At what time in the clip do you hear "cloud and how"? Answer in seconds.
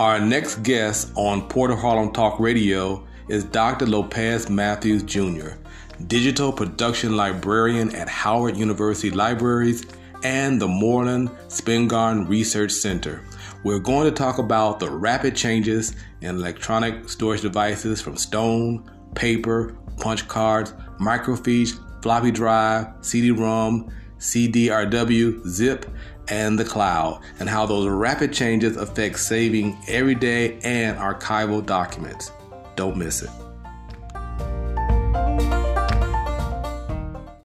26.64-27.66